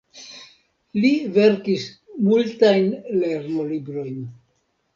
Li 1.03 1.11
verkis 1.35 1.85
multajn 2.29 2.89
lernolibrojn. 3.21 4.21